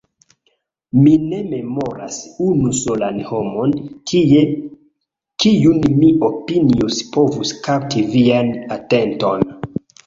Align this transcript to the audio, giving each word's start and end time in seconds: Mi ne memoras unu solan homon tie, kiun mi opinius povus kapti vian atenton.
Mi 1.01 1.11
ne 1.33 1.41
memoras 1.51 2.17
unu 2.45 2.73
solan 2.79 3.21
homon 3.29 3.75
tie, 4.13 4.41
kiun 5.45 5.87
mi 6.01 6.13
opinius 6.33 7.01
povus 7.19 7.57
kapti 7.71 8.09
vian 8.17 8.53
atenton. 8.81 9.49